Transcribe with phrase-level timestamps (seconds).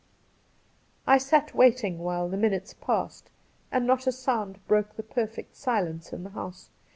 [1.05, 3.29] I sat waiting while the minutes passed,
[3.71, 6.71] and not a sound broke the perfect silence in the house.